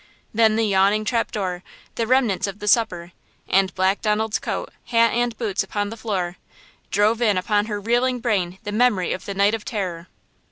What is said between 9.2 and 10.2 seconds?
the night of terror!